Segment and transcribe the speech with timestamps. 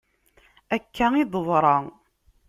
[0.75, 1.75] Akka i d-teḍra.